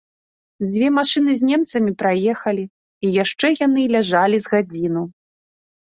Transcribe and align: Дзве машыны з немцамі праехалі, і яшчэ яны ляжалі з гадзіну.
Дзве 0.69 0.87
машыны 0.95 1.31
з 1.41 1.49
немцамі 1.49 1.91
праехалі, 2.01 2.65
і 3.07 3.15
яшчэ 3.23 3.47
яны 3.65 3.81
ляжалі 3.97 4.37
з 4.47 4.55
гадзіну. 4.55 5.03